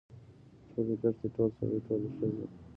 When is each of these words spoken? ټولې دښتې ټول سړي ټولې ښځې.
ټولې 0.71 0.95
دښتې 1.01 1.27
ټول 1.35 1.49
سړي 1.57 1.79
ټولې 1.87 2.07
ښځې. 2.15 2.45